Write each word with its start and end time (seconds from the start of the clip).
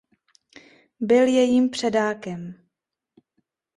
Byl 0.99 1.27
jejím 1.27 1.69
předákem. 1.69 2.67